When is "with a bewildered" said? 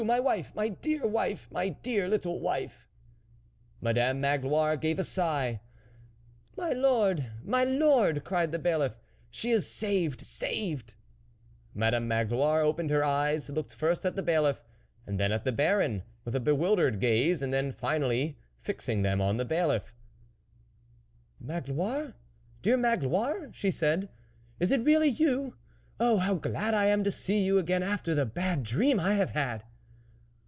16.25-16.99